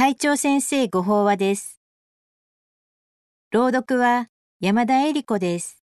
[0.00, 1.80] 会長先生ご法話です。
[3.50, 4.28] 朗読は
[4.60, 5.82] 山田恵里子です。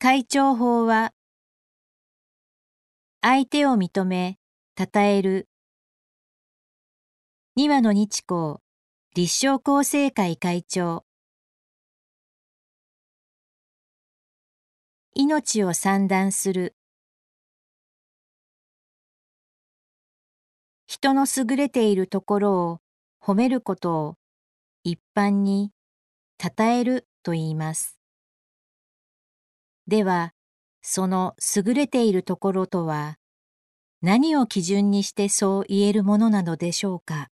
[0.00, 1.12] 会長法は、
[3.22, 4.38] 相手を認め、
[4.76, 5.48] 称える。
[7.54, 8.56] 二羽の日光、
[9.14, 11.04] 立正厚生会会長。
[15.14, 16.74] 命を散断する。
[20.96, 22.80] 人の優れているところを
[23.22, 24.14] 褒めることを
[24.82, 25.70] 一般に
[26.42, 27.98] 称えると言います。
[29.86, 30.32] では、
[30.80, 33.18] その優れているところとは
[34.00, 37.28] 何を基準にしてそう言えるものなのでしょうか？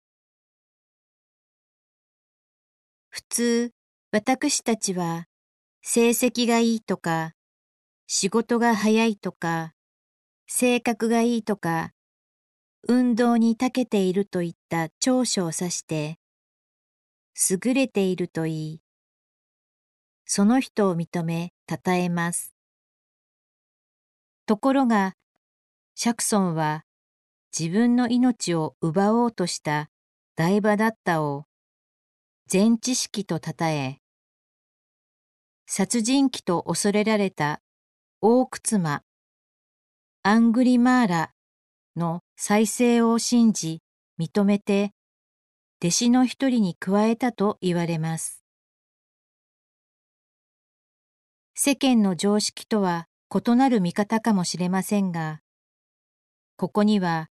[3.10, 3.72] 普通、
[4.10, 5.26] 私たちは
[5.82, 7.34] 成績がいいとか、
[8.06, 9.74] 仕事が早いとか、
[10.46, 11.92] 性格がいいとか、
[12.88, 16.18] 運動に長けているといった長所を指して、
[17.50, 18.80] 優れていると言い、
[20.24, 22.54] その人を認め、称えます。
[24.46, 25.14] ところが、
[25.94, 26.84] シャクソンは
[27.56, 29.90] 自分の命を奪おうとした
[30.34, 31.44] 台場だったを
[32.46, 33.98] 全知識と称え、
[35.66, 37.60] 殺人鬼と恐れられた
[38.20, 39.02] 大靴間、
[40.22, 41.32] アングリマーラ
[42.00, 43.82] の再生を信じ、
[44.18, 44.92] 認めて、
[45.80, 48.42] 弟子の一人に加えたと言われます。
[51.54, 55.40] 世間の常識とは異なる見方かもしれませんが、
[56.56, 57.28] ここには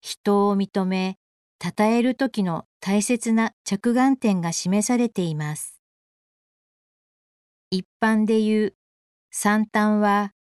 [0.00, 1.16] 人を認め、
[1.60, 5.80] 称える時の大切な着眼点が示されています。
[7.70, 8.74] 一般で言う
[9.30, 10.32] 三端は、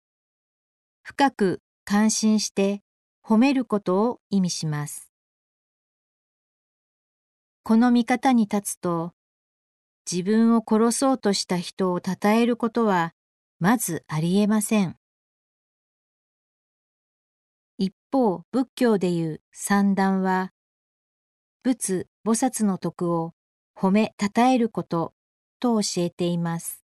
[1.02, 2.81] 深く感心して
[3.25, 5.09] 褒めることを意味します。
[7.63, 9.13] この見方に立つと、
[10.11, 13.13] 自分を殺そうとした人を称えることは
[13.59, 14.97] まずありえません。
[17.78, 20.51] 一方、仏教でいう三段は、
[21.63, 23.33] 仏菩薩の徳を
[23.73, 25.13] 褒め称えること
[25.62, 26.83] と教えています。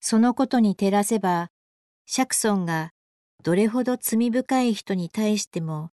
[0.00, 1.52] そのことに照らせば、
[2.04, 2.90] シャクソンが
[3.42, 5.90] どれほど罪深い人に対しても、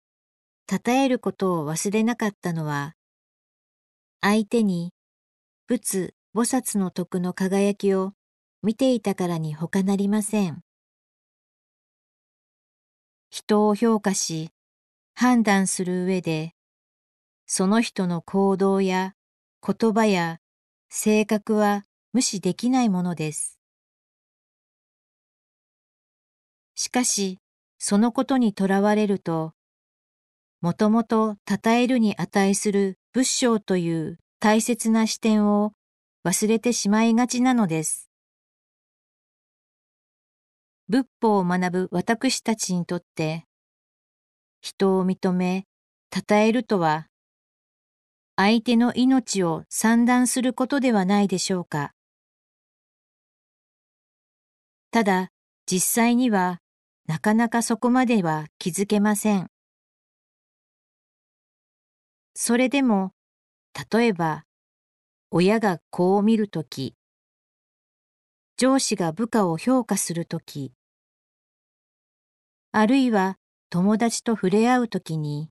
[0.70, 2.96] 称えることを忘れなかったのは、
[4.20, 4.94] 相手に
[5.68, 8.12] 仏菩薩の徳の輝きを
[8.64, 10.62] 見ていたからに他なりません。
[13.30, 14.50] 人を評価し、
[15.16, 16.54] 判断する上で、
[17.46, 19.14] その人の行動や
[19.66, 20.40] 言葉や
[20.90, 23.57] 性格は無視できないものです。
[26.80, 27.40] しかし、
[27.80, 29.54] そのことにとらわれると、
[30.62, 35.74] もともと称えるに値する仏性という大切な視点を
[36.24, 38.12] 忘れてしまいがちなのです。
[40.88, 43.46] 仏法を学ぶ私たちにとって、
[44.62, 45.66] 人を認め、
[46.14, 47.08] 称えるとは、
[48.36, 51.94] 相手の命を散断することではないでしょうか。
[54.92, 55.32] ただ、
[55.66, 56.60] 実際には、
[57.08, 59.50] なかなかそこまでは気づけません。
[62.36, 63.14] それでも、
[63.92, 64.44] 例えば、
[65.32, 66.96] 親が子を見るとき、
[68.58, 70.74] 上司が部下を評価するとき、
[72.74, 73.38] あるいは
[73.70, 75.50] 友達と触れ合うときに、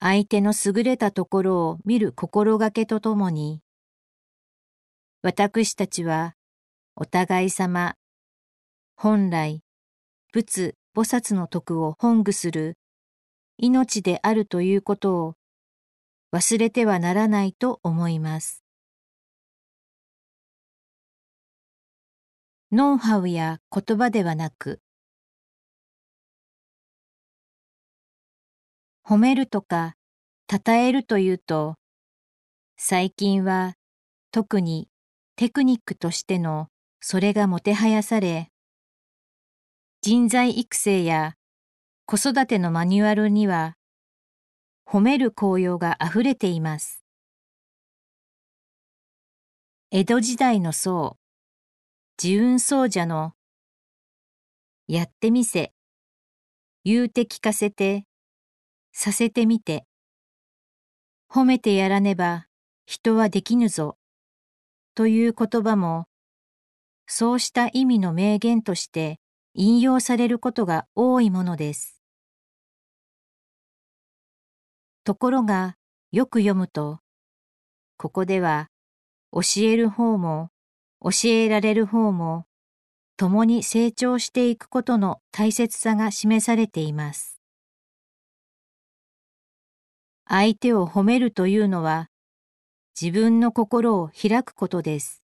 [0.00, 3.60] 相手の優れたところを見る心がけとともに、
[5.20, 6.34] 私たちは
[6.94, 7.96] お互い様、
[8.96, 9.65] 本来
[10.36, 12.76] 仏菩薩の徳を本具する
[13.56, 15.34] 命であるということを
[16.30, 18.62] 忘れてはならないと思います。
[22.70, 24.82] ノウハウや言葉ではなく、
[29.08, 29.94] 褒めるとか
[30.50, 31.76] 称えるというと、
[32.76, 33.72] 最近は
[34.32, 34.90] 特に
[35.36, 36.68] テクニックとしての
[37.00, 38.50] それがもてはやされ、
[40.08, 41.34] 人材育成や
[42.04, 43.74] 子育てのマニュアルには
[44.88, 47.02] 褒める効用があふれています。
[49.90, 51.16] 江戸時代の僧、
[52.22, 53.32] 自運僧者の
[54.86, 55.72] やってみせ、
[56.84, 58.04] 言うて聞かせて、
[58.92, 59.86] させてみて、
[61.28, 62.46] 褒めてやらねば
[62.86, 63.98] 人はできぬぞ、
[64.94, 66.06] という言葉も、
[67.08, 69.18] そうした意味の名言として
[69.58, 71.98] 引用されることが多いものです。
[75.02, 75.78] ところが
[76.12, 77.00] よく読むと、
[77.96, 78.68] ここでは
[79.32, 80.50] 教える方も
[81.02, 82.44] 教えられる方も
[83.16, 87.40] 共に成長していくことの大切さが示されています。
[90.28, 92.10] 相手を褒めるというのは
[93.00, 95.22] 自分の心を開くことです。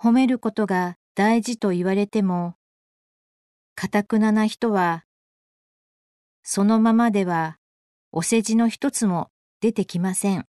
[0.00, 2.56] 褒めることが大事と言われても、
[3.74, 5.06] かたくなな人は、
[6.42, 7.56] そのままでは
[8.12, 9.30] お世辞の一つも
[9.62, 10.46] 出てきません。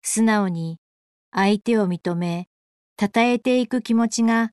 [0.00, 0.78] 素直に
[1.32, 2.46] 相手を認め、
[3.00, 4.52] 称えていく気持ちが、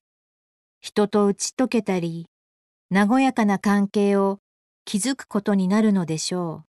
[0.82, 2.26] 人と打ち解けたり、
[2.90, 4.40] 和やかな関係を
[4.86, 6.66] 築くことになるのでしょう。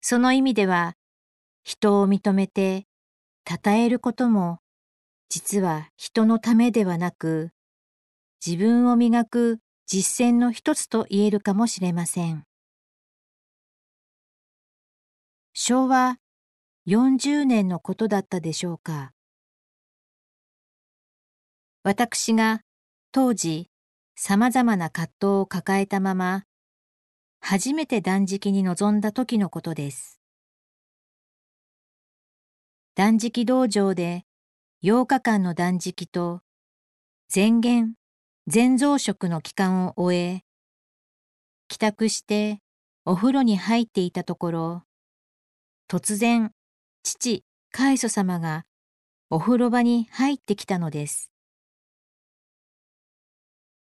[0.00, 0.94] その意味では、
[1.62, 2.87] 人を認めて
[3.48, 4.58] 称えることも
[5.30, 7.50] 実は人のためではなく
[8.44, 12.44] 自分を磨く実践の一つと言えるかもしれません。
[15.54, 16.18] 昭和
[16.86, 19.12] 40年のことだったでしょうか。
[21.82, 22.60] 私が
[23.12, 23.70] 当時
[24.14, 26.44] 様々な葛藤を抱えたまま
[27.40, 30.17] 初めて断食に臨んだ時のことです。
[32.98, 34.24] 断食道場で
[34.82, 36.40] 8日間の断食と
[37.32, 37.94] 前言
[38.48, 40.42] 全増食の期間を終え
[41.68, 42.58] 帰宅して
[43.04, 44.82] お風呂に入っていたところ
[45.88, 46.50] 突然
[47.04, 48.64] 父カイソ様が
[49.30, 51.30] お風呂場に入ってきたのです。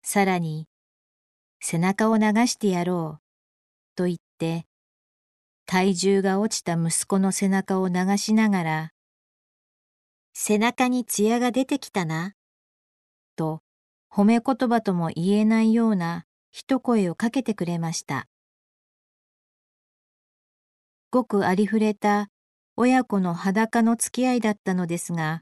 [0.03, 0.67] さらに
[1.61, 3.21] 背中を流してやろう
[3.95, 4.65] と言って
[5.65, 8.91] 体重が落ちた息子の背中を流しながら
[10.37, 12.33] 背中に艶が出てきたな。
[13.37, 13.61] と
[14.11, 18.27] 褒め言葉とも言えないような一声をかけてくれました。
[21.09, 22.27] ごくありふれた
[22.75, 25.41] 親子の裸の付き合いだったのですが、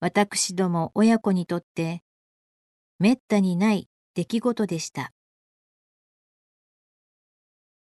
[0.00, 2.02] 私ども親子にとって
[2.98, 5.12] めったにない出来事でした。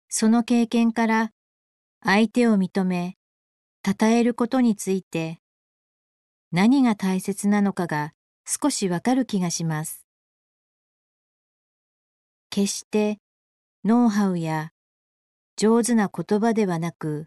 [0.08, 1.30] その経験から
[2.02, 3.16] 相手を認め、
[3.84, 5.38] 称えることについて
[6.54, 8.12] 何が大切なのかが
[8.46, 10.06] 少しわかる気がします。
[12.48, 13.18] 決して
[13.84, 14.70] ノウハウや
[15.56, 17.26] 上手な言葉ではなく、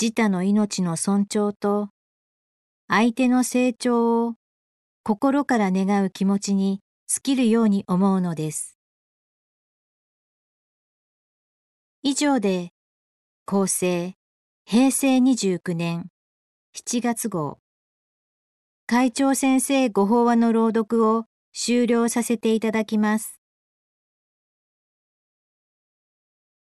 [0.00, 1.88] 自他の命の尊重と
[2.86, 4.34] 相手の成長を
[5.02, 8.78] 心から願う気持ちに尽きるように思うのです。
[12.04, 12.70] 以上で、
[13.46, 14.14] 構成
[14.64, 16.08] 平成29年
[16.80, 17.58] 7月号
[18.86, 23.37] 会長先生ご法話の朗読を終了させていただきます。